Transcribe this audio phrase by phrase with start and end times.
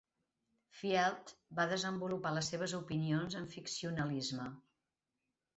[0.77, 4.49] Field va desenvolupar les seves opinions en ficcionalisme.